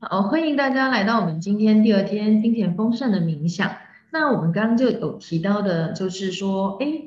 [0.00, 3.72] 好，欢迎大家来到我们今天第二天金钱丰盛的冥想。
[4.10, 7.02] 那我们刚刚就有提到的，就是说，哎，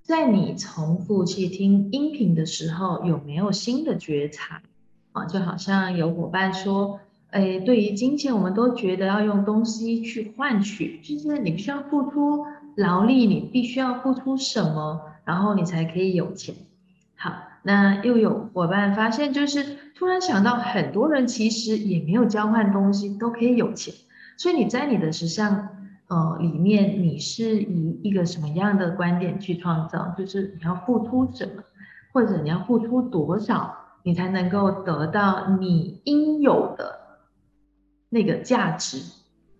[0.00, 4.62] 在你重复去听音频的时候，有没有新的觉察？
[5.12, 16.54] 啊，就好像有伙伴说，哎，对于金钱，我们都觉得要用东西去换取，就是你需要付出劳力，你必须要付出什么，然后你才可以有钱。
[17.16, 17.49] 好。
[17.62, 23.94] 那又有伙伴发现，就是突然想到，很多人其实也没有交换东西，都可以有钱。
[24.36, 25.68] 所以你在你的时尚
[26.08, 30.14] 呃里面，你是以一个什么样的观点去创造？
[30.16, 31.62] 就是你要付出什么，
[32.12, 36.98] 或者你要付出多少，你才能够得到你应有的
[38.08, 39.02] 那个价值，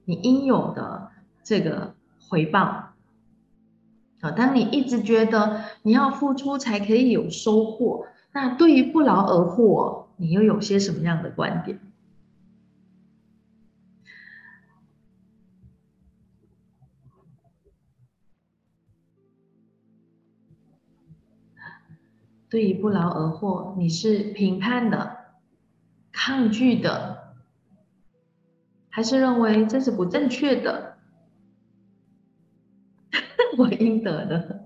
[0.06, 1.10] 你应有的
[1.44, 1.94] 这个
[2.28, 2.89] 回报。
[4.20, 11.80] 好，当你一直觉得你要付出才可以有收获，那对于不劳而获，你又有些什么样的观点？
[22.50, 25.16] 对于不劳而获，你是评判的、
[26.12, 27.36] 抗拒的，
[28.90, 30.99] 还是认为这是不正确的？
[33.90, 34.60] 心得的，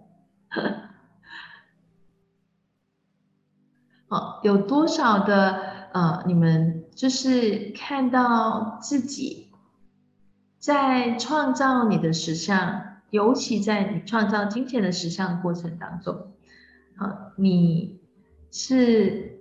[4.07, 5.63] 好， 有多少的
[5.95, 9.49] 呃，你们就是看到自己
[10.59, 16.33] 在创造你的实相，尤其在你创造金钱的实相过程当中，
[16.97, 17.99] 啊，你
[18.53, 19.41] 是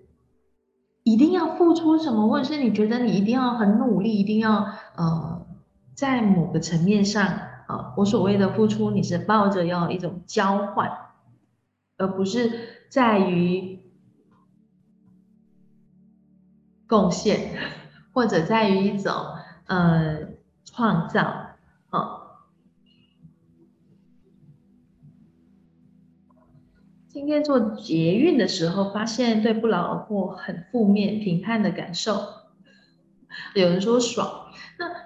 [1.04, 5.46] 一定要付出什么，或者是你觉得你一定要很努力，一定要呃，
[5.94, 7.50] 在某个层面上。
[7.98, 10.92] 我所谓的付出，你是抱着要一种交换，
[11.98, 13.80] 而不是在于
[16.88, 17.58] 贡献，
[18.14, 19.14] 或者在于一种
[19.68, 20.20] 呃
[20.66, 21.56] 创造。
[21.90, 22.22] 啊，
[27.08, 32.18] 今天做捷运的时候，发现对不劳而获很负面评判的感受，
[33.54, 34.43] 有人说爽。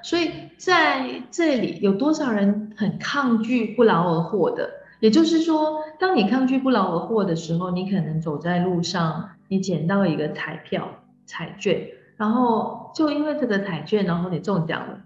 [0.03, 4.69] 所以在这里有多少人很抗拒不劳而获的？
[4.99, 10.87] 也就是说，当你抗拒不劳而获的时候，你可能走在路上，你捡到一个彩票、
[11.25, 15.01] 彩券，然后就因为这个彩券，然后你中奖了，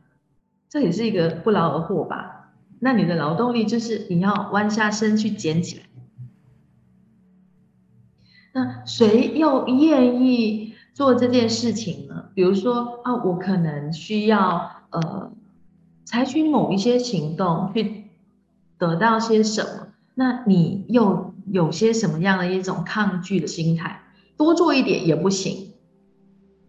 [0.70, 2.52] 这也是一个不劳而获吧？
[2.80, 5.84] 那你的劳动力就是你要弯下身去捡起来。
[8.54, 10.72] 那谁又愿意？
[10.94, 15.32] 做这件事情呢，比如说啊，我可能需要呃
[16.06, 18.06] 采取某一些行动去
[18.78, 24.02] 得到些什么，那你又有些什么样的一种抗拒的心态？
[24.38, 25.72] 多做一点也不行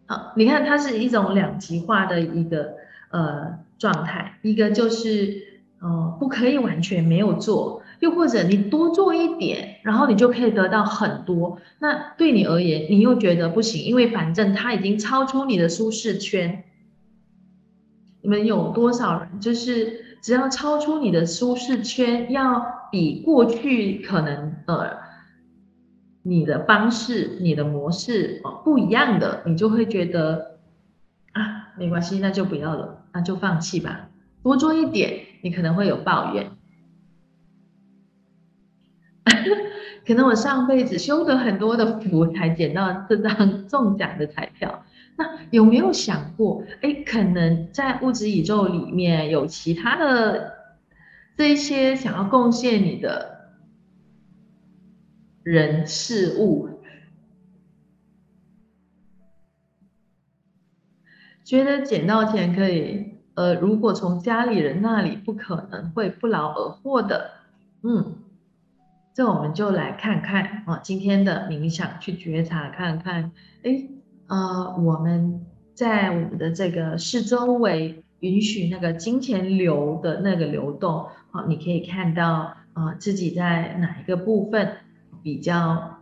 [0.07, 0.33] 啊！
[0.37, 2.75] 你看，它是一种两极化的一个
[3.11, 7.83] 呃状态，一个就是呃不可以完全没有做。
[8.01, 11.59] 又或者你多做一点，然后你就可以得到很多。
[11.79, 16.65] 那对你而言，你又觉得不行，因为反正它已经超出你的舒适圈。
[18.23, 24.97] 你们有多少人，就是只要超出你的舒适圈，要比过去可能呃
[26.23, 30.59] 你的方式、你的模式哦不一样的，你就会觉得
[31.33, 34.09] 啊没关系，那就不要了，那就放弃吧。
[34.43, 36.53] 多做一点，你可能会有抱怨。
[40.07, 44.85] 可能我上辈子修得很多的福，才捡到这张中奖的彩票。
[45.17, 50.53] 那有没有想过，哎，可能在物质宇宙里面有其他的
[51.37, 53.51] 这些想要贡献你的
[55.43, 56.69] 人事物，
[61.45, 67.31] 觉得捡到钱可以，呃，如果从家里人那里不可能会不劳而获的，
[67.83, 68.17] 嗯。
[69.15, 73.31] 这我们就来看看啊，今天的冥想去觉察看看，
[73.63, 73.87] 哎，
[74.29, 84.77] 呃，我们在我们的这个四周围允许那个金钱流的那个流动，好，你可以看到啊，自己在哪一个部分
[85.23, 85.99] 比较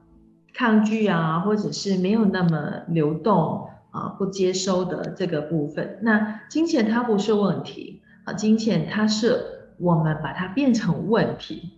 [0.54, 5.98] 抗拒啊，或者是没有那么流动啊，不接收的这个部分。
[6.02, 11.70] 那金钱它不是问题啊，金钱它是我们把它变成问题。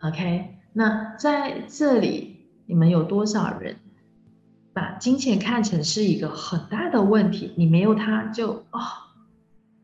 [0.00, 3.76] OK，那在这里，你们有多少人
[4.78, 7.52] 把金钱看成是一个很大的问题？
[7.56, 8.80] 你没有它就哦，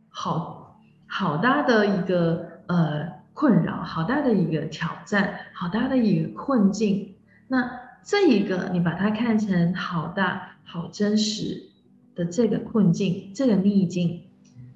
[0.09, 7.17] 好好大的一个呃困扰，好大的一个挑战，好大的一个困境。
[7.49, 11.71] 那这一个你把它看成好大、好真实，
[12.15, 14.23] 的这个困境、这个逆境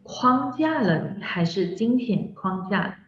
[0.02, 2.98] 框架了，还是金钱框架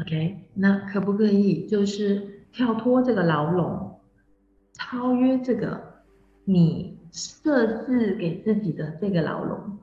[0.00, 3.83] ？OK，那可不可以就是跳脱这个牢笼，
[4.74, 6.02] 超越这个
[6.44, 9.78] 你设置给自己的这个牢笼？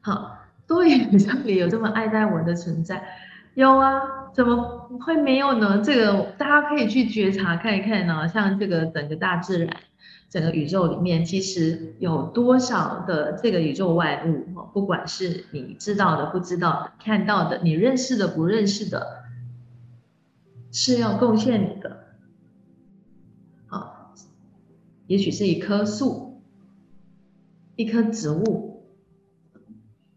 [0.00, 3.04] 好，多宇宙里有这么爱戴我的存在，
[3.54, 5.80] 有啊，怎么会没有呢？
[5.80, 8.26] 这个大家可以去觉察看一看呢。
[8.26, 9.76] 像这个整个大自然、
[10.32, 19.24] 整个宇宙里面，其实有多少的这个宇宙万物，不管是你知道的、不知道的、看到的、你认识的、不认识的，
[20.70, 22.04] 是要贡献你的。
[23.66, 24.14] 好，
[25.06, 26.40] 也许是一棵树，
[27.76, 28.86] 一棵植物。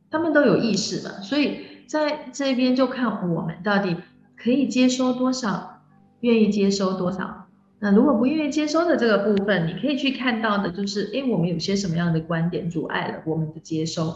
[0.10, 3.98] 他们都有意识的，所以在这边就看我们到底
[4.38, 5.82] 可以接收多少，
[6.22, 7.45] 愿意接收多少。
[7.86, 14.12] 那如果不愿意接收的这个部分，你可以去看到的就是，哎，我们有些什么样的观点阻碍了我们的接收。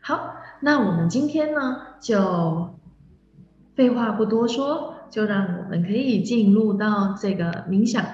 [0.00, 2.78] 好，那我们今天呢，就
[3.74, 8.06] 废话不多说，就让我们可以进入到这个冥想。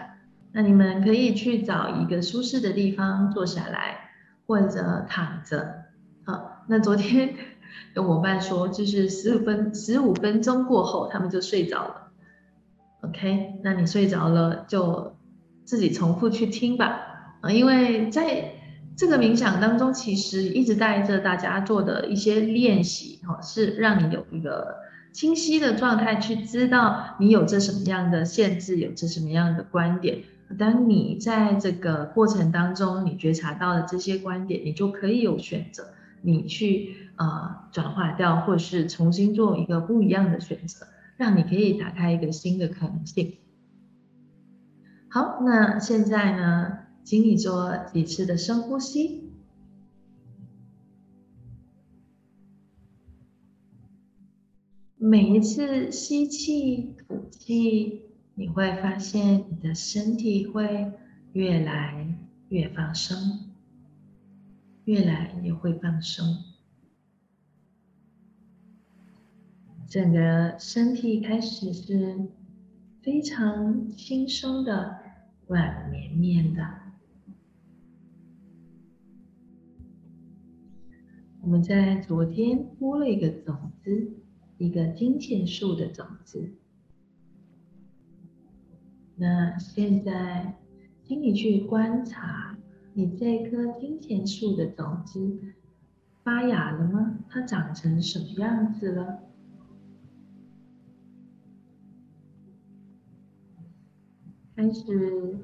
[0.53, 4.13] 那你们可以去找一个舒适的地方坐下来，
[4.47, 5.75] 或者躺着。
[6.25, 7.35] 好，那昨天
[7.95, 12.08] 有伙伴说，就是十五分十五分钟过后，他们就睡着了。
[13.03, 15.17] OK，那你睡着了就
[15.65, 17.01] 自己重复去听吧。
[17.41, 18.53] 啊，因为在
[18.97, 24.75] 这个冥想当中，其实一直带着大家做的一些练习，哈，是让你有一个
[25.13, 30.19] 清晰的状态，去知道你有着什么样的限制，有着什么样的观点。
[30.59, 35.85] 当你在这个过程当中，你觉察到了这些观点，你就可以有选择。
[36.21, 40.85] 你去呃转化掉，或是重新做一个不一样的选择，
[41.19, 43.37] 让你可以打开一个新的可能性。
[45.11, 49.31] 好，那现在呢，请你做几次的深呼吸。
[54.97, 58.03] 每一次吸气、吐气，
[58.35, 60.93] 你会发现你的身体会
[61.35, 62.17] 越来
[62.49, 63.17] 越放松。
[64.85, 66.25] 越来越会放松，
[69.89, 72.29] 整个身体开始是
[73.01, 74.99] 非常轻松的、
[75.47, 76.63] 软绵绵的。
[81.41, 84.13] 我们在昨天播了一个种子，
[84.59, 86.53] 一个金钱树的种子。
[89.17, 90.59] 那现在，
[91.03, 92.59] 请你去观察。
[92.93, 95.39] 你这棵金钱树的种子
[96.23, 97.21] 发芽了吗？
[97.31, 99.23] 它长成什么样子了？
[104.59, 105.39] 开始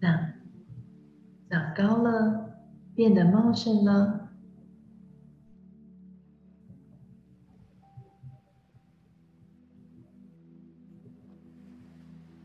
[0.00, 0.32] 长
[1.50, 2.54] 长高了，
[2.94, 4.30] 变得茂盛了，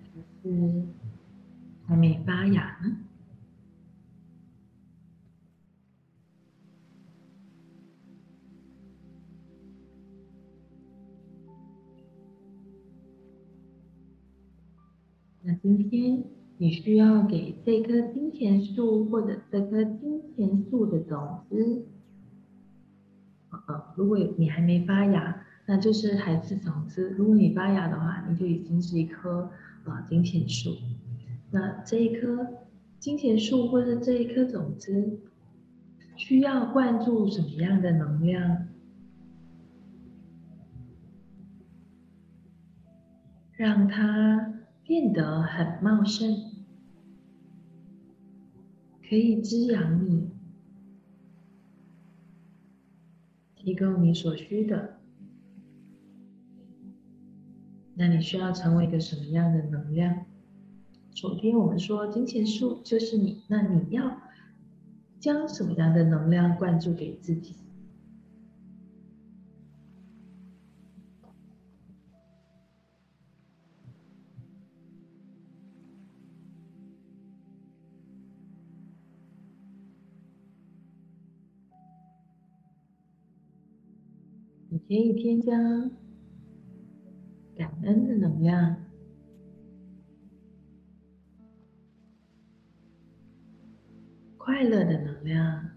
[0.04, 0.84] 还是
[1.88, 3.03] 还没发芽呢？
[15.64, 16.22] 今天
[16.58, 21.86] 你需要给这棵金钱树或者这棵金钱树的种子，
[23.50, 29.50] 呃，如果你还没发芽，那就是还是种子；如果你发芽的话，你就已经是一棵
[29.86, 30.72] 呃金钱树。
[31.52, 32.46] 那这一棵
[33.00, 35.18] 金钱树或者这一颗种子，
[36.18, 38.68] 需要灌注什么样的能量，
[43.56, 44.50] 让它？
[44.84, 46.52] 变得很茂盛，
[49.08, 50.30] 可以滋养你，
[53.56, 54.98] 提供你所需的。
[57.96, 60.26] 那你需要成为一个什么样的能量？
[61.12, 64.20] 昨天我们说金钱树就是你，那你要
[65.20, 67.56] 将什么样的能量灌注给自己？
[84.88, 85.58] 可以添加
[87.56, 88.76] 感恩的能量、
[94.38, 95.70] 快乐的能量。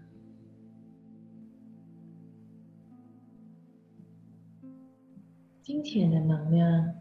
[5.61, 6.95] 金钱的能量，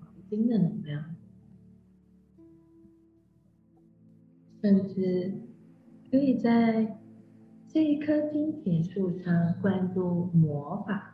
[0.00, 1.14] 黄金的能量，
[4.60, 5.32] 甚至
[6.12, 7.00] 可以在
[7.66, 11.10] 这一棵金钱树上灌注魔法，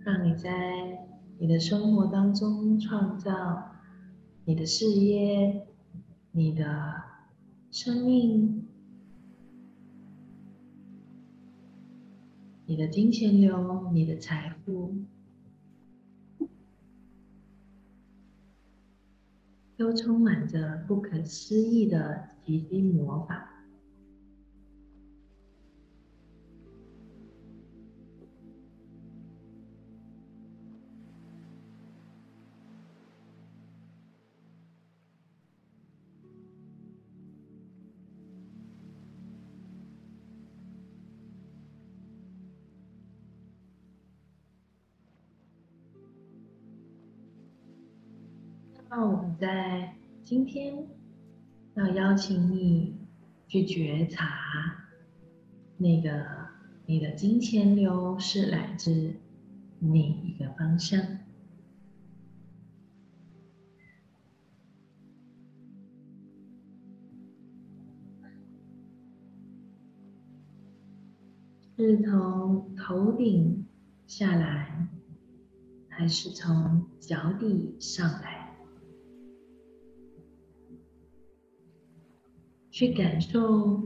[0.00, 1.06] 让你在
[1.38, 3.70] 你的生活当中创造
[4.44, 5.68] 你的事业，
[6.32, 7.04] 你的。
[7.68, 8.66] 生命，
[12.64, 14.94] 你的金钱流，你的财富，
[19.76, 23.55] 都充满着不可思议的奇迹魔法。
[49.38, 50.86] 在今天
[51.74, 52.96] 要邀请你
[53.46, 54.26] 去觉察，
[55.76, 56.26] 那个
[56.86, 59.16] 你的金钱流是来自
[59.78, 61.00] 哪一个方向？
[71.76, 73.66] 是从头顶
[74.06, 74.88] 下来，
[75.90, 78.45] 还是从脚底上来？
[82.76, 83.80] 去感受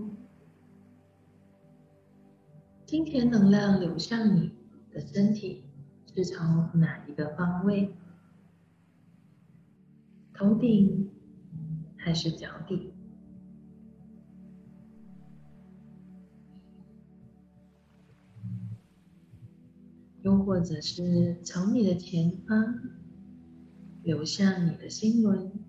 [2.84, 4.50] 金钱能量流向你
[4.92, 5.62] 的身体
[6.12, 7.94] 是从哪一个方位？
[10.34, 11.08] 头顶
[11.98, 12.92] 还是脚底？
[20.22, 22.90] 又或者是从你的前方
[24.02, 25.59] 流向你的心轮？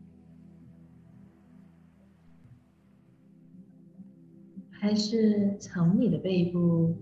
[4.82, 6.98] 还是从你的背部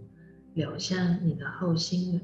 [0.53, 2.21] 流向你的后心轮，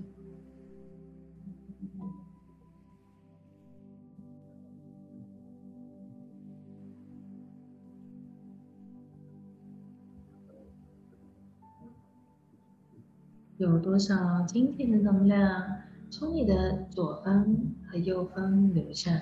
[13.55, 15.77] 有多少今天的能量
[16.09, 17.55] 从你的左方
[17.87, 19.17] 和右方流向？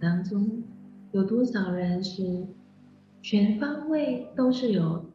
[0.00, 0.62] 当中
[1.12, 2.46] 有多少人是
[3.22, 5.06] 全方位都是有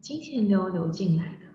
[0.00, 1.46] 金钱流流进来的？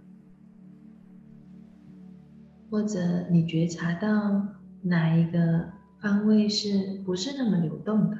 [2.69, 4.47] 或者你觉察到
[4.81, 5.69] 哪一个
[5.99, 8.17] 方位是不是那么流动的？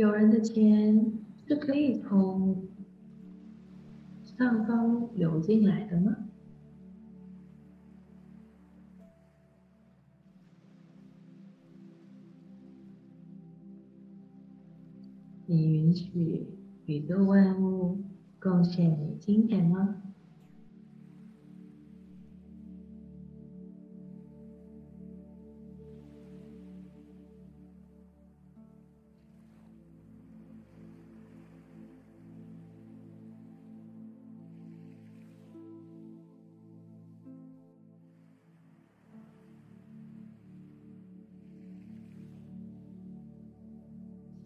[0.00, 1.12] 有人的钱
[1.46, 2.66] 是可以从
[4.24, 6.16] 上方流进来的吗？
[15.44, 16.46] 你允许
[16.86, 17.98] 宇宙万物
[18.40, 20.09] 贡献你金钱吗？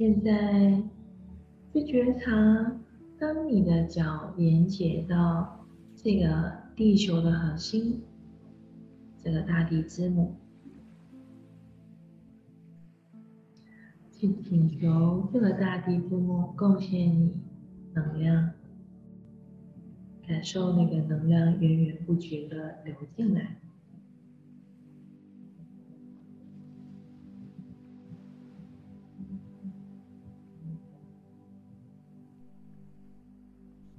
[0.04, 0.82] 现在
[1.72, 2.78] 去觉察，
[3.18, 5.64] 当你的脚连接到
[5.96, 8.02] 这个地球的核心，
[9.22, 10.34] 这个大地之母，
[14.12, 17.32] 去请求这个大地之母贡献你
[17.94, 18.50] 能量，
[20.28, 23.56] 感受那个能量源源不绝的流进来。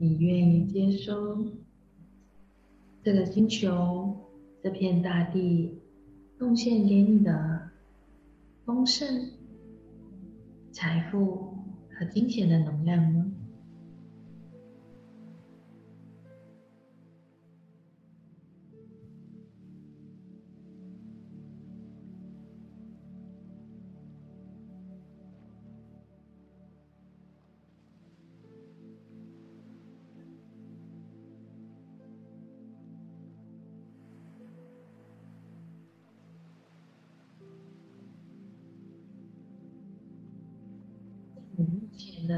[0.05, 1.43] 你愿意接收
[3.01, 4.15] 这个星球、
[4.61, 5.81] 这片大地
[6.37, 7.71] 贡献给你的
[8.65, 9.31] 丰盛、
[10.71, 11.57] 财富
[11.89, 13.34] 和金钱的能量吗？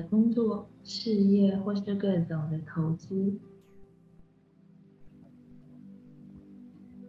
[0.10, 3.40] 工作、事业或是各种的投资，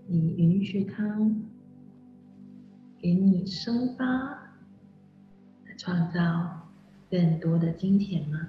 [0.07, 1.19] 你允许它
[2.99, 4.55] 给你生发、
[5.77, 6.69] 创造
[7.11, 8.49] 更多的金钱吗？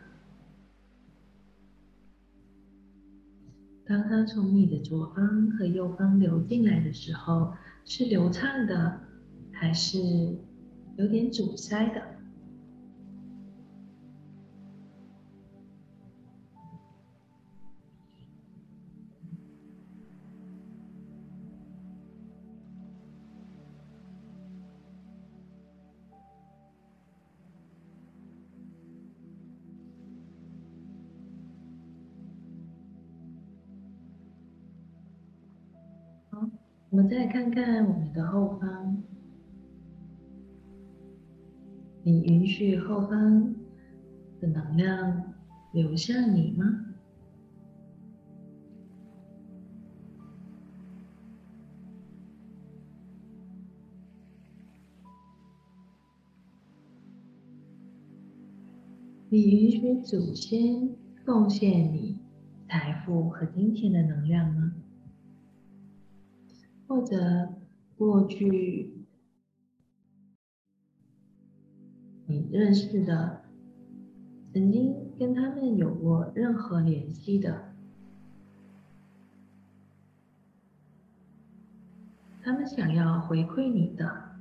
[3.85, 7.53] 当它从你的左方和右方流进来的时候，
[7.85, 9.01] 是流畅的，
[9.51, 9.99] 还是
[10.95, 12.08] 有点阻塞的？
[37.09, 39.01] 再看看我们的后方，
[42.03, 43.55] 你允许后方
[44.39, 45.33] 的能量
[45.73, 46.85] 流向你吗？
[59.29, 60.95] 你允许祖先
[61.25, 62.19] 贡献你
[62.67, 64.75] 财富和金钱的能量吗？
[66.89, 67.53] 或者
[67.99, 69.05] 过去
[72.25, 73.43] 你认识的、
[74.51, 77.75] 曾经跟他们有过任何联系的，
[82.41, 84.39] 他们想要回馈你的，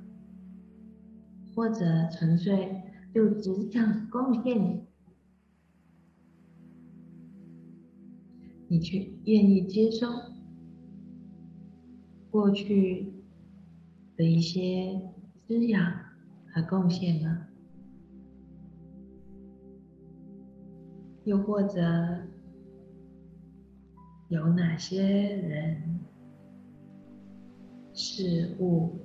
[1.53, 2.81] 或者纯粹
[3.13, 4.87] 就只想贡献你，
[8.67, 10.07] 你却愿意接受。
[12.31, 13.11] 过去
[14.15, 15.01] 的一些
[15.47, 15.91] 滋养
[16.53, 17.47] 和贡献呢？
[21.25, 21.81] 又或者
[24.29, 25.99] 有哪些人、
[27.93, 28.99] 事物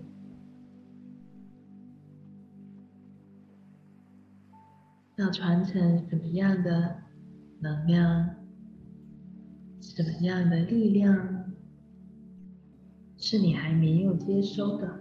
[5.17, 6.97] 要传承什么样的
[7.61, 8.37] 能量、
[9.81, 11.44] 什么样的力量？
[13.27, 15.01] 是你还没有接收的。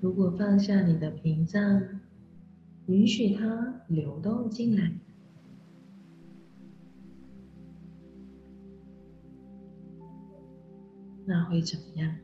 [0.00, 1.82] 如果放下你的屏障，
[2.86, 4.92] 允许它流动进来，
[11.26, 12.14] 那会怎么样？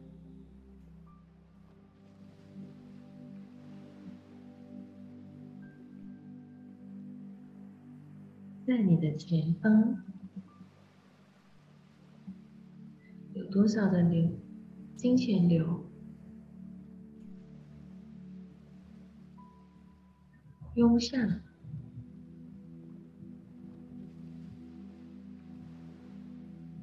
[8.65, 10.10] 在你的前方。
[13.51, 14.31] 多少的流，
[14.95, 15.85] 金钱流，
[20.75, 21.41] 涌向，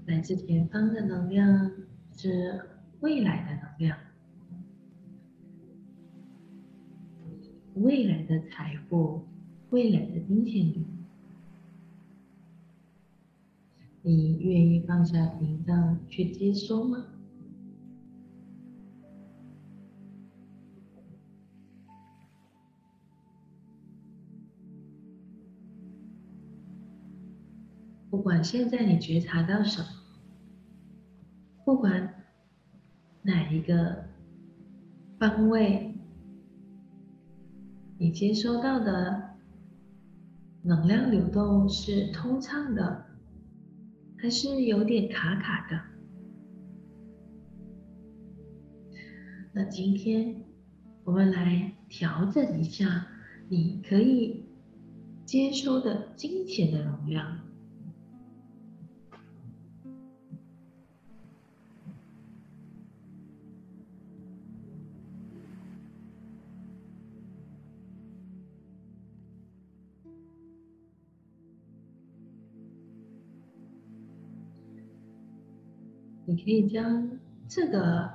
[0.05, 1.71] 来自前方的能量
[2.11, 2.61] 是
[2.99, 3.97] 未来的能量，
[7.75, 9.25] 未来的财富，
[9.69, 10.96] 未来的金钱流。
[14.07, 17.07] 你愿意放下屏障去接收吗？
[28.09, 29.87] 不管现在你觉察到什么，
[31.65, 32.23] 不管
[33.23, 34.05] 哪一个
[35.19, 35.93] 方位，
[37.97, 39.31] 你接收到的
[40.61, 43.06] 能量流动是通畅的。
[44.19, 45.79] 还是有点卡卡的。
[49.53, 50.43] 那今天
[51.03, 53.07] 我们来调整一下，
[53.49, 54.45] 你可以
[55.25, 57.46] 接收的金钱的容量。
[76.29, 77.09] 你可以将
[77.47, 78.11] 这个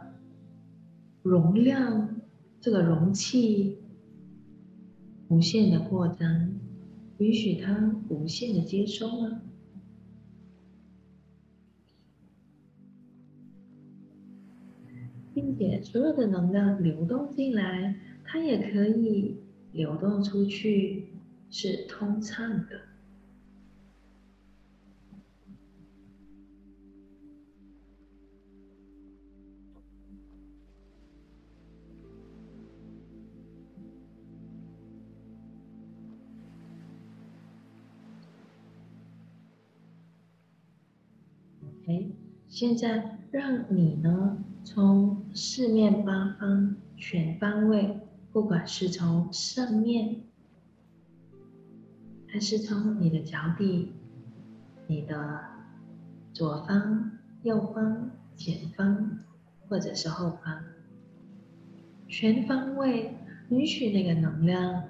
[1.22, 2.20] 容量、
[2.60, 3.78] 这个容器
[5.28, 6.52] 无限的扩张，
[7.16, 9.40] 允许它无限的接收吗？
[15.32, 19.38] 并且所有的能量流动进来，它也可以
[19.72, 21.06] 流动出去，
[21.48, 22.91] 是通畅的。
[42.52, 47.98] 现在让你呢，从四面八方、全方位，
[48.30, 50.20] 不管是从上面，
[52.26, 53.94] 还是从你的脚底、
[54.86, 55.40] 你的
[56.34, 57.12] 左方、
[57.42, 59.20] 右方、前方，
[59.66, 60.62] 或者是后方，
[62.06, 63.16] 全方位
[63.48, 64.84] 允许那个能量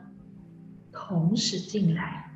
[0.90, 2.31] 同时进来。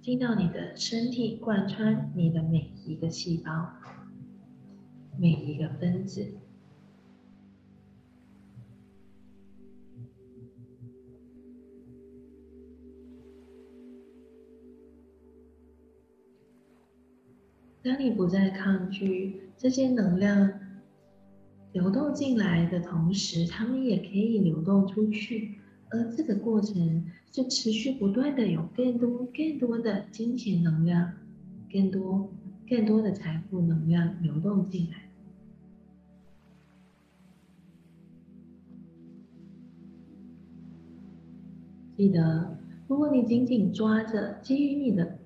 [0.00, 3.68] 进到你的身体，贯穿你的每一个细胞、
[5.18, 6.26] 每一个分子。
[17.82, 20.60] 当你不再抗拒这些能量
[21.72, 25.58] 流动进来的同时，它们也可以流动出去。
[25.90, 31.12] 而这个过程是持续不断的，有更多、更多的金钱能量，
[31.72, 32.30] 更多、
[32.68, 35.08] 更多的财富能量流动进来。
[41.96, 42.56] 记得，
[42.88, 45.18] 如果你紧紧抓着基于你的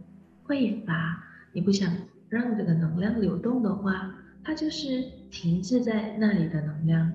[0.46, 1.22] 匮乏，
[1.52, 1.94] 你不想
[2.28, 7.12] 让这个能量流动的话，它就是停滞在那里的能量。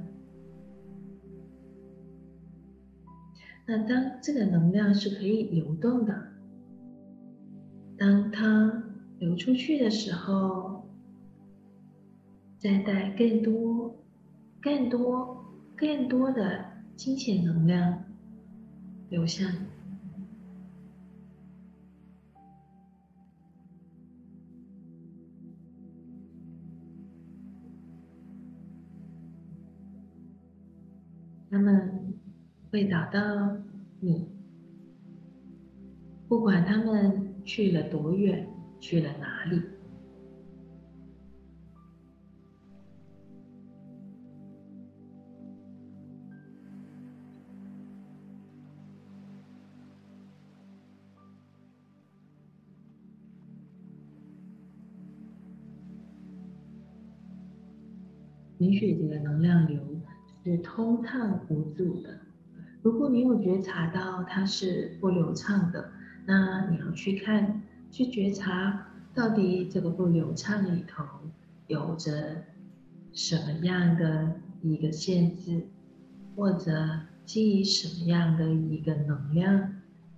[3.71, 6.23] 那当这个能量是可以流动的，
[7.99, 8.81] 当它
[9.19, 10.89] 流出去的时候，
[12.57, 13.95] 再带更多、
[14.59, 15.45] 更多、
[15.77, 18.05] 更多的金钱能量
[19.09, 19.47] 流向，
[31.49, 32.08] 那么。
[32.71, 33.57] 会找到
[33.99, 34.27] 你，
[36.27, 38.47] 不管他们去了多远，
[38.79, 39.59] 去了哪里。
[58.59, 59.81] 允许这个能量流
[60.43, 62.28] 是通畅无阻的。
[62.81, 65.91] 如果你有觉察到它是不流畅的，
[66.25, 67.61] 那你要去看，
[67.91, 71.03] 去觉察到底这个不流畅里头
[71.67, 72.43] 有着
[73.11, 75.67] 什么样的一个限制，
[76.35, 79.73] 或者基于什么样的一个能量，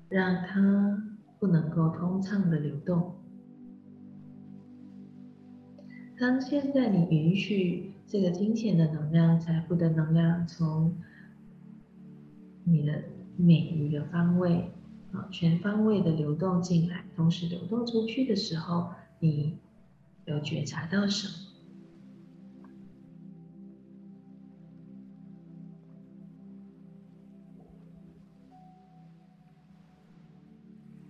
[0.07, 1.01] 让它
[1.39, 3.15] 不能够通畅的流动。
[6.19, 10.93] 当现在你允许这个金钱的能量、财富的能量从
[12.71, 13.03] 你的
[13.35, 14.71] 每一个方位
[15.11, 19.57] 啊，全方位的流动进来，同时流动出去的时候，你
[20.23, 21.33] 有觉察到什么？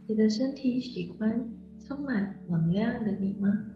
[0.07, 1.47] 你的身体喜欢
[1.79, 3.67] 充满能量的你吗？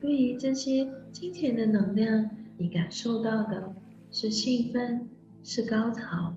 [0.00, 3.74] 对于这些金钱的能量，你感受到的
[4.10, 5.08] 是兴奋，
[5.42, 6.36] 是高潮。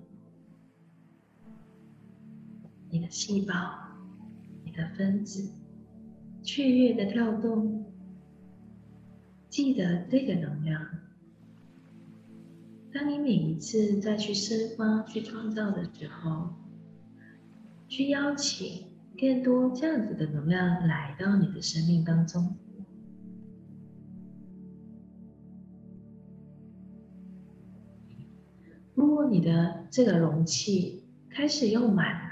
[2.89, 3.53] 你的细胞，
[4.65, 5.49] 你的分子，
[6.43, 7.85] 雀跃的跳动。
[9.49, 10.87] 记得这个能量。
[12.93, 16.49] 当你每一次再去生发、去创造的时候，
[17.87, 18.85] 去邀请
[19.17, 22.55] 更多这样子的能量来到你的生命当中。
[29.11, 32.31] 如果你的这个容器开始又满了，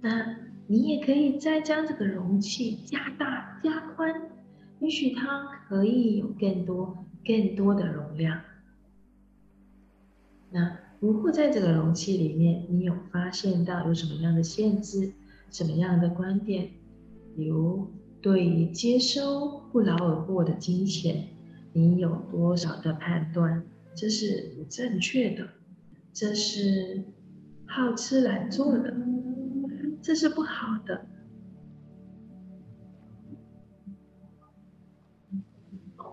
[0.00, 4.12] 那你也可以再将这个容器加大、加宽，
[4.80, 8.40] 允许它可以有更多、更多的容量。
[10.50, 15.12] 那如果在这个容器里面，你有发现到有什么样的限制，
[15.52, 16.70] 什么样的观点，
[17.36, 17.88] 比如
[18.20, 21.28] 对于接收不劳而获的金钱，
[21.72, 23.62] 你有多少的判断？
[23.94, 25.48] 这是不正确的，
[26.14, 27.02] 这是
[27.66, 28.94] 好吃懒做的，
[30.00, 31.06] 这是不好的。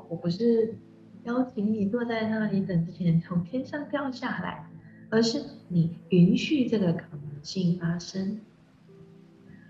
[0.09, 0.75] 我不是
[1.25, 4.67] 邀请你坐在那里等钱从天上掉下来，
[5.11, 8.41] 而是你允许这个可能性发生，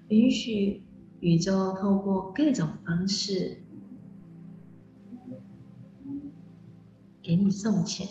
[0.07, 0.81] 允许
[1.19, 3.57] 宇宙透过各种方式
[7.21, 8.07] 给你送钱。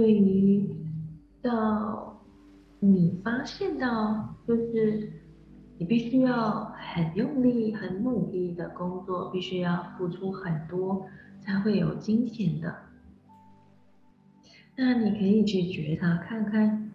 [0.00, 0.66] 对于
[1.42, 2.24] 到
[2.78, 5.12] 你发现到，就是
[5.76, 11.06] 你必须要很用力、很努力的工作，必须要付出很多，
[11.42, 12.74] 才会有金钱的。
[14.74, 16.90] 那你可以去觉察看看，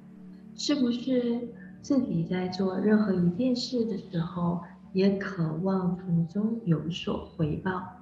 [0.56, 1.48] 是不是
[1.84, 4.64] 自己在做任何一件事的时候，
[4.94, 7.95] 也渴望从中有所回报。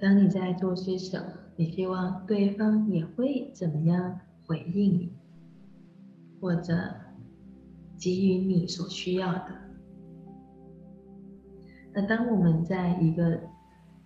[0.00, 5.12] 当你在做些什么，你希望对方也会怎么样回应你，
[6.40, 6.94] 或者
[7.98, 9.60] 给予你所需要的？
[11.92, 13.40] 那当我们在一个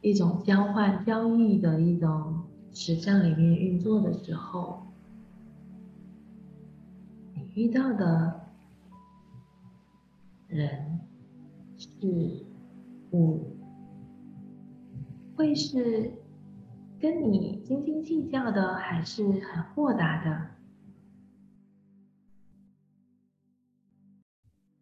[0.01, 4.83] 一种交换交易的一种实相里面运作的时候，
[7.35, 8.41] 你遇到的
[10.49, 10.99] 人、
[11.77, 12.45] 事、
[13.13, 13.64] 物。
[15.37, 16.13] 会是
[17.01, 20.51] 跟你斤斤计较的，还是很豁达的，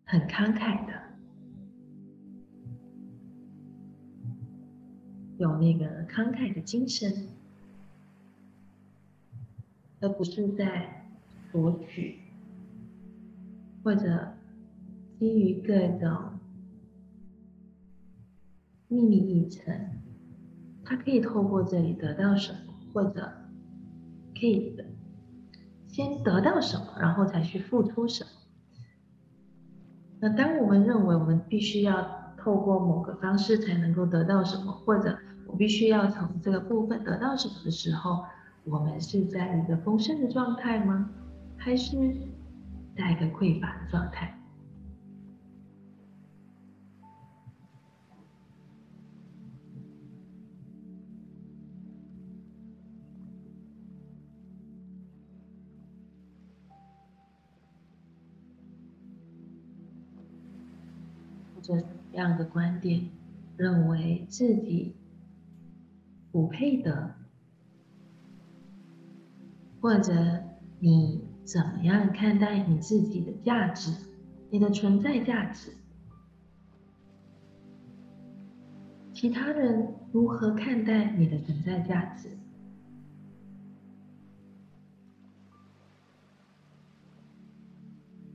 [0.04, 0.92] 很慷慨的，
[5.38, 7.28] 有那个慷慨的精神，
[10.00, 11.10] 而不是在
[11.50, 12.18] 索取，
[13.82, 14.34] 或者
[15.18, 16.38] 基于各种
[18.88, 20.01] 秘密议程。
[20.92, 22.58] 他可以透过这里得到什么，
[22.92, 23.32] 或者
[24.38, 24.76] 可以
[25.86, 28.30] 先得到什么，然后才去付出什么。
[30.20, 38.22] 那当我们认为我们必须要透过某个方式才能够得到什么，或者我必须要从这个部分得到什么的时候，
[38.64, 41.08] 我们是在一个丰盛的状态吗？
[41.56, 41.96] 还是
[42.94, 44.38] 在一个匮乏的状态？
[61.62, 63.08] 这样的观点，
[63.56, 64.96] 认为自己
[66.32, 67.14] 不配得，
[69.80, 70.42] 或者
[70.80, 73.92] 你怎么样看待你自己的价值，
[74.50, 75.70] 你的存在价值？
[79.12, 82.28] 其他人如何看待你的存在价值？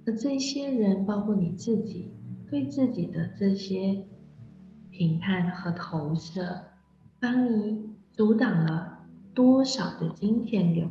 [0.05, 2.13] 而这些人，包括你自己。
[2.49, 4.05] 对自己的这些
[4.89, 6.63] 评判和投射，
[7.19, 10.89] 帮你阻挡了多少的金钱流？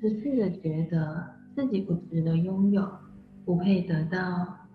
[0.00, 1.39] 持续的觉得。
[1.60, 2.90] 自己不值得拥有，
[3.44, 4.66] 不配得到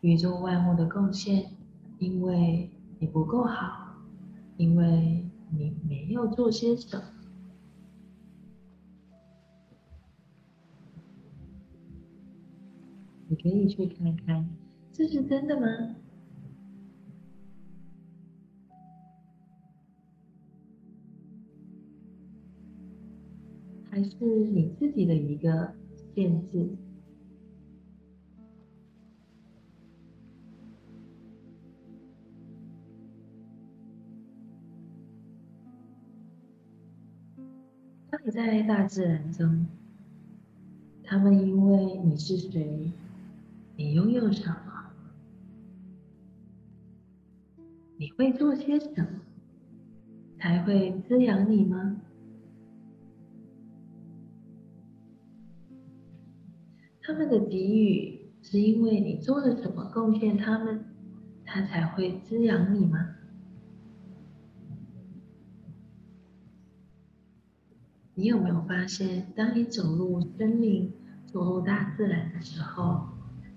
[0.00, 1.52] 宇宙万物的贡献，
[2.00, 3.94] 因为你不够好，
[4.56, 7.04] 因为你没有做些什么。
[13.28, 14.48] 你可以去看看，
[14.92, 15.66] 这是真的吗？
[23.98, 25.74] 还是你自己的一个
[26.14, 26.68] 限制。
[38.08, 39.66] 当你在大自然中，
[41.02, 42.92] 他们因为你是谁，
[43.74, 44.92] 你拥有什么，
[47.96, 49.08] 你会做些什么，
[50.38, 52.00] 才会滋养你吗？
[57.08, 60.84] 他们的给予是因为你做了什么贡献，他们
[61.42, 63.16] 他才会滋养你吗？
[68.12, 70.92] 你有没有发现，当你走入森林、
[71.24, 73.08] 走入大自然的时候，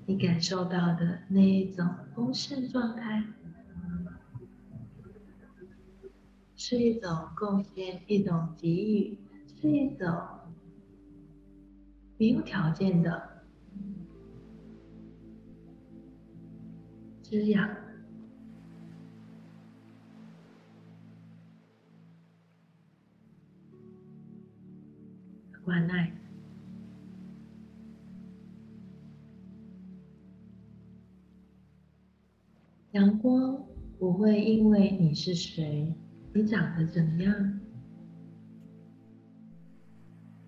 [0.05, 1.85] 你感受到的那一种
[2.15, 3.21] 丰盛状态，
[6.55, 9.19] 是一种贡献，一种给予，
[9.59, 10.09] 是一种
[12.17, 13.30] 没有条件的
[17.31, 17.65] 滋养。
[25.63, 26.11] 关爱，
[32.91, 33.65] 阳光
[33.97, 35.95] 不会因为你是谁，
[36.33, 37.59] 你长得怎么样，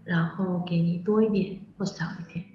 [0.04, 2.53] 然后给你多一点或少一点。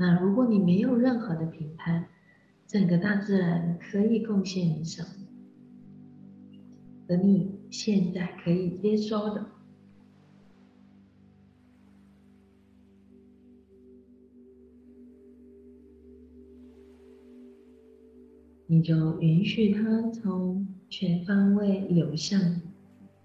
[0.00, 2.06] 那如果你没有任何的评判，
[2.66, 5.08] 整个大自然可以贡献你什么？
[7.06, 9.44] 和你现在可以接收的，
[18.68, 22.40] 你就允许它从全方位流向，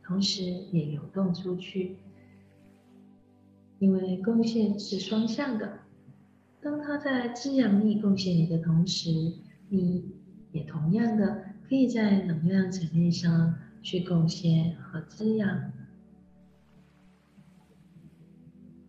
[0.03, 1.95] 同时也流动出去。
[3.79, 5.84] 因为贡献是双向的，
[6.65, 9.11] 当它在滋养你、贡献你的同时，
[9.69, 10.03] 你
[10.51, 13.55] 也同样的可以在能量层面上。
[13.85, 15.71] 去贡献和滋养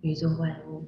[0.01, 0.87] 宇宙万物。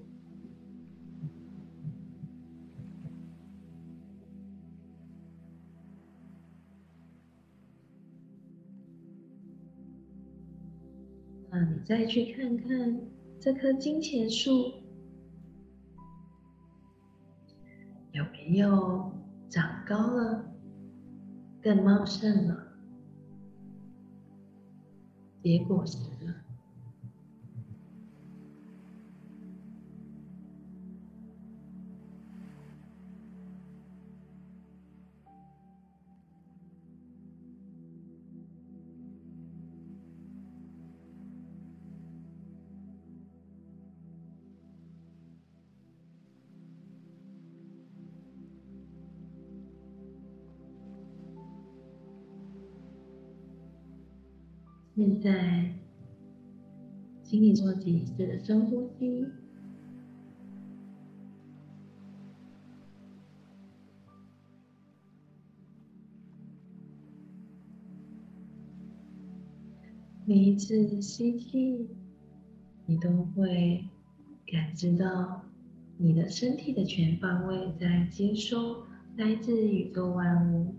[11.51, 12.99] 那你再去看看
[13.39, 14.73] 这棵金钱树
[18.13, 19.13] 有没有
[19.51, 20.45] 长高了，
[21.63, 22.57] 更茂盛了？
[25.43, 25.99] 结果是。
[55.21, 55.75] 在，
[57.23, 59.27] 请你做几次深呼吸。
[70.25, 71.89] 每一次吸气，
[72.87, 73.85] 你都会
[74.47, 75.43] 感知到
[75.97, 78.85] 你的身体的全方位在接收
[79.17, 80.75] 来自宇宙万物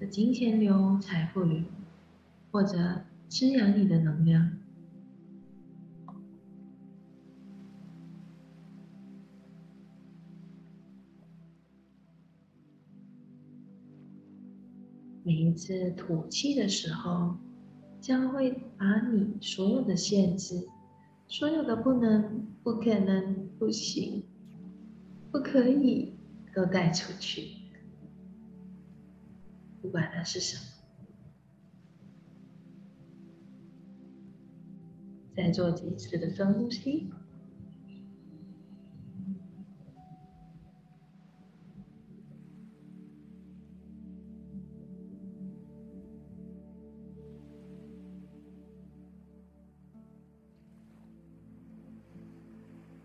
[0.00, 1.62] 的金钱流、财富流，
[2.50, 3.04] 或者。
[3.34, 4.48] 滋养你的能量。
[15.24, 17.34] 每一次吐气的时候，
[18.00, 20.68] 将会把你所有的限制、
[21.26, 24.22] 所有的不能、不可能、不行、
[25.32, 26.14] 不可以
[26.54, 27.48] 都带出去，
[29.82, 30.73] 不管它是什么。
[35.36, 37.10] 再做几次的深呼吸。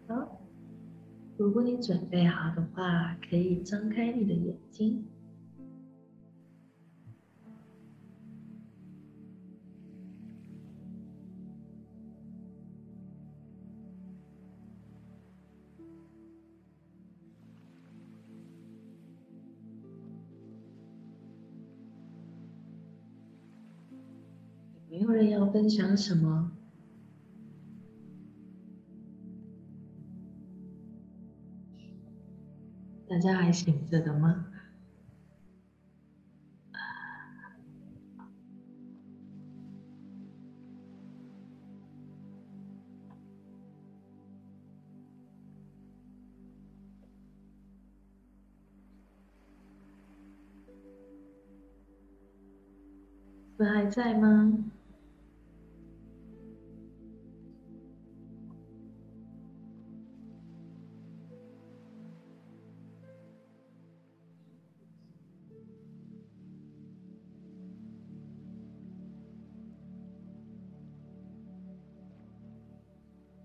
[0.07, 0.39] 好，
[1.38, 5.03] 如果你准备好的话，可以张开你的眼睛。
[25.22, 26.49] 你要分享什么？
[33.09, 34.45] 大家还醒着的吗？
[53.57, 54.53] 你们还在吗？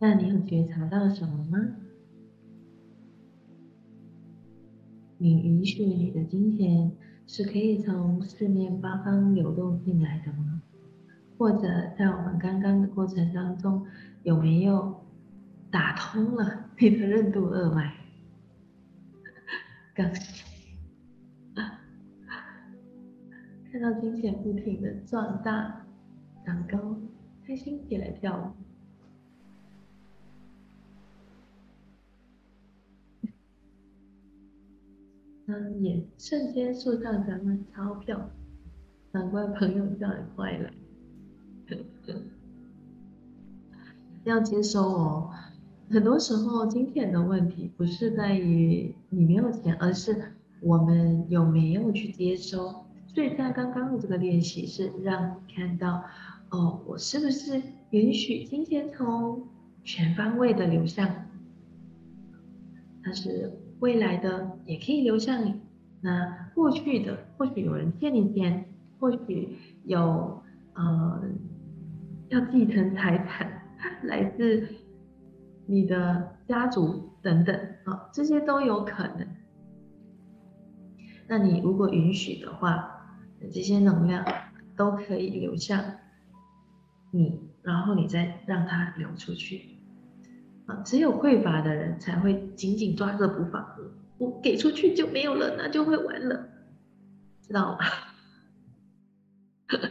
[0.07, 1.59] 那你有觉察到什么吗？
[5.16, 6.92] 你允许你的金钱
[7.26, 10.61] 是可以从四面八方流动进来的吗？
[11.38, 13.86] 或者在我们刚刚的过程当中，
[14.24, 15.07] 有没有
[15.70, 17.94] 打通了你的任督二脉？
[19.96, 20.12] 刚
[23.72, 25.86] 看到金钱不停的壮大、
[26.44, 26.94] 长高，
[27.46, 28.52] 开心起来跳舞。
[35.47, 38.30] 嗯，也瞬间树上咱们钞票，
[39.12, 40.72] 难怪朋友叫你快来。
[44.24, 45.30] 要接收哦，
[45.90, 50.32] 很多时候金钱的问题不是在于你没有钱，而是
[50.62, 52.86] 我们有没有去接收。
[53.07, 56.05] 所以在刚刚的这个练习是让你看到，
[56.49, 59.47] 哦，我是不是允许金钱从
[59.84, 61.26] 全方位的流向？
[63.03, 63.53] 它是。
[63.85, 65.61] 未来的也可以流向你，
[66.01, 68.64] 那过去的或许有人欠你钱，
[68.99, 71.22] 或许有呃
[72.30, 73.61] 要继承财产，
[74.05, 74.66] 来自
[75.66, 77.55] 你的家族等等
[77.85, 79.28] 啊，这些都有可能。
[81.28, 82.91] 那你如果允许的话，
[83.53, 84.24] 这些能量
[84.74, 85.85] 都可以流向
[87.11, 89.74] 你，然后你再让它流出去。
[90.67, 93.67] 啊，只有匮乏的人才会紧紧抓着不放。
[94.19, 96.49] 我给出去就没有了，那就会完了，
[97.43, 97.85] 知道吗？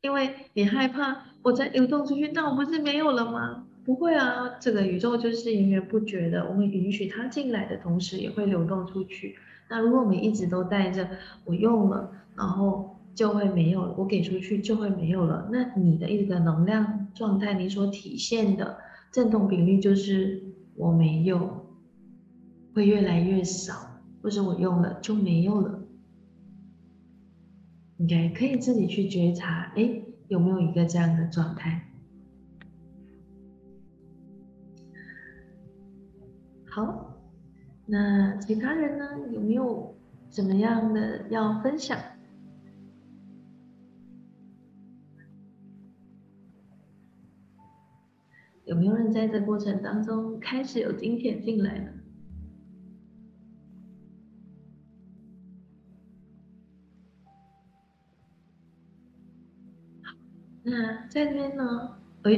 [0.00, 3.66] 因为你害怕我再流动出去，那我不是没有了吗？
[3.84, 9.36] 不会啊，这个宇宙就是源源不绝的，我们允许它进来的同时，也会流动出去。
[9.68, 11.08] 那如果我们一直都带着
[11.44, 15.48] 我用了，然后就会没有了，我给出去就会没有了。
[15.52, 18.78] 那你的一个能量状态，你所体现的。
[19.16, 20.42] 振动频率就是
[20.74, 21.64] 我没有，
[22.74, 25.80] 会越来越少，或者我用了就没有了。
[27.98, 31.90] OK，可以自己去觉察，哎，有没有一个这样的状态？
[36.68, 37.16] 好，
[37.86, 39.30] 那其他人呢？
[39.32, 39.96] 有没有
[40.28, 41.98] 怎么样的要分享？
[48.76, 51.92] 有没有人在这过程当中开始有金钱进来了？
[60.62, 61.96] 那在这边呢？
[62.24, 62.32] 哎，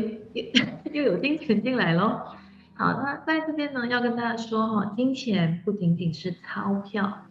[0.84, 2.20] 又 又有金钱进来喽。
[2.74, 7.26] 好，那在这边呢，要跟大家说哈，金钱不仅仅是钞票，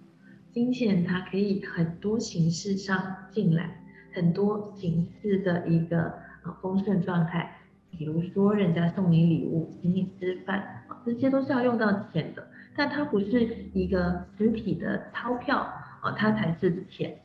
[0.51, 3.81] 金钱它可以很多形式上进来，
[4.13, 6.11] 很多形式的一个
[6.43, 7.53] 呃丰盛状态。
[7.97, 12.47] 比如说，人家送你礼物，请你吃饭，这些都是要用到钱的。
[12.75, 13.43] 但它不是
[13.73, 15.67] 一个实体的钞票，
[16.03, 17.19] 哦，它才是钱。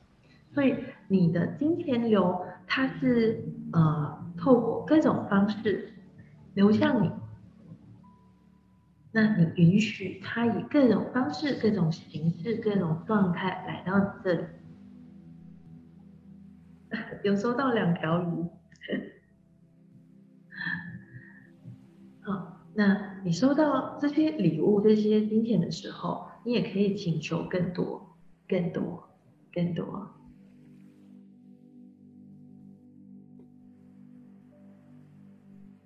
[0.54, 0.74] 所以
[1.08, 5.90] 你的金钱流，它是呃透过各种方式
[6.54, 7.10] 流向你。
[9.12, 14.44] 那你允许它以各种方式、各种形式、各种状态来到这里。
[17.22, 18.46] 有收到两条鱼。
[22.84, 28.16] 那你收到这些礼物、这些金钱的时候，你也可以请求更多、
[28.48, 29.08] 更多、
[29.52, 30.10] 更多。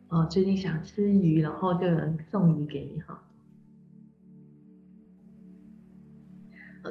[0.09, 3.23] 哦，最近想吃鱼，然后就有人送鱼给你哈。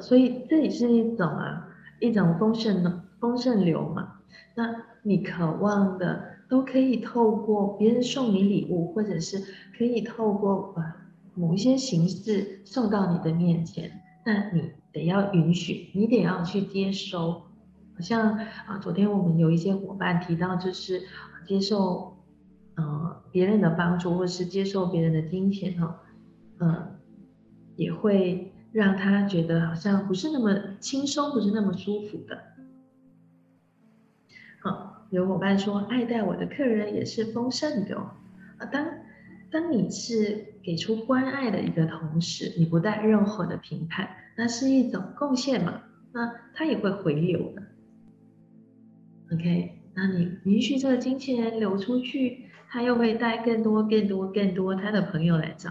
[0.00, 4.20] 所以这里是一种啊，一种丰盛的丰盛流嘛。
[4.54, 6.35] 那你渴望的。
[6.48, 9.42] 都可以透过别人送你礼物，或者是
[9.76, 10.94] 可以透过呃
[11.34, 17.42] 某一些形式送到你的面前，那你得要允许，你得要去接收。
[17.94, 21.02] 好像啊，昨天我们有一些伙伴提到，就是
[21.46, 22.16] 接受
[22.76, 26.00] 呃别人的帮助，或是接受别人的金钱哈，
[26.60, 26.98] 嗯，
[27.74, 32.38] 也会让他觉得好像不是那么轻松，不是那么舒服的。
[34.60, 34.95] 好。
[35.16, 38.10] 有伙伴说，爱戴我的客人也是丰盛的哦。
[38.58, 38.86] 啊，当
[39.50, 44.06] 当你是给出关爱的一个同时，你不带任何的评判，
[44.36, 45.80] 那是一种贡献嘛？
[46.12, 47.62] 那他也会回流的。
[49.32, 55.70] OK，那你允许这个金钱流出去，他又会带更多、更多、更多他的朋友来找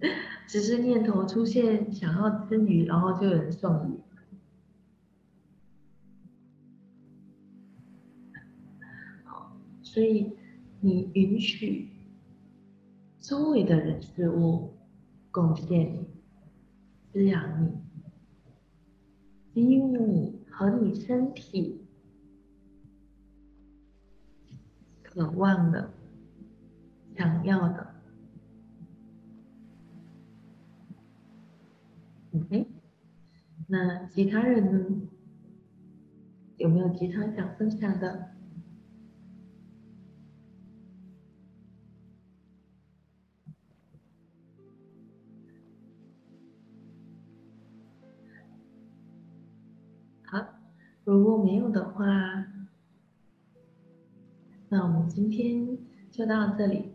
[0.00, 0.08] 你。
[0.48, 4.00] 只是念头出现想要吃鱼，然后就有人送鱼。
[9.94, 10.36] 所以
[10.80, 11.88] 你允许
[13.20, 14.74] 周围的人事物
[15.30, 16.08] 贡献你、
[17.12, 17.70] 滋养你、
[19.54, 20.44] 给予你。
[20.56, 21.84] 和你身体
[25.02, 25.92] 渴望的、
[27.16, 27.92] 想要的
[32.34, 32.68] ，OK？
[33.66, 35.08] 那其他人呢？
[36.56, 38.33] 有没有其他想分享的？
[51.04, 52.46] 如果没有的话，
[54.70, 55.76] 那我们今天
[56.10, 56.92] 就到这里。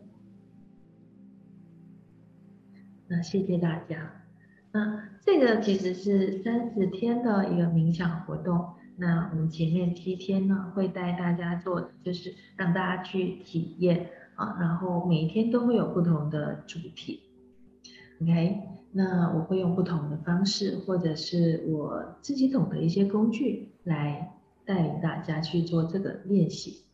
[3.07, 4.24] 那谢谢大家。
[4.72, 8.70] 那这个其实是三十天的一个冥想活动。
[8.97, 17.22] 那我们前面七天呢，会带大家做，就是让大家去体验啊，然后每一天都会有不同的主题。
[18.22, 18.62] OK。
[18.91, 24.34] 那我会用不同的方式，或者是我自己懂的一些工具来
[24.66, 26.86] 带领大家去做这个练习。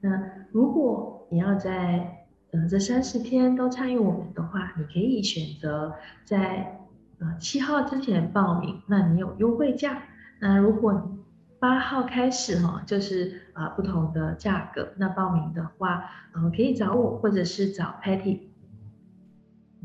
[0.00, 0.10] 那
[0.50, 5.94] 如果你要在呃这三十天都参与我们的话，你可以选择
[6.24, 6.80] 在
[7.18, 10.02] 呃七号之前报名，那你有优惠价。
[10.40, 11.16] 那如果
[11.58, 14.92] 八号开始哈，就是啊不同的价格。
[14.98, 18.40] 那报名的话，嗯可以找我，或者是找 Patty。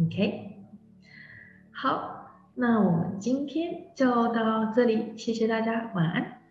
[0.01, 0.57] OK。
[1.71, 2.18] 好，
[2.61, 6.41] 那我们今天就到这里，谢谢大家，晚安，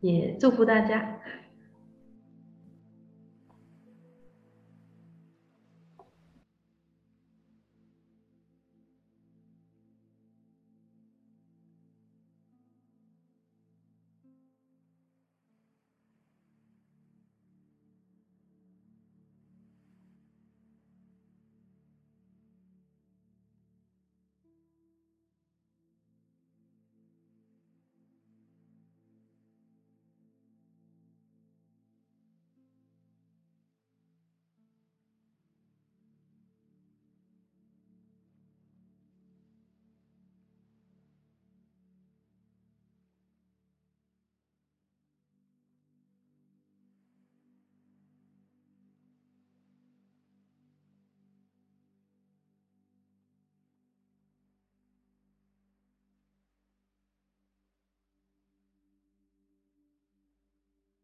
[0.00, 1.18] 也祝福大家。